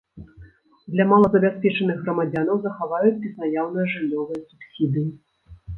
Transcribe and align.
Для 0.93 1.05
малазабяспечаных 1.11 2.01
грамадзянаў 2.07 2.57
захаваюць 2.65 3.15
безнаяўныя 3.27 3.85
жыллёвыя 3.95 4.45
субсідыі. 4.49 5.09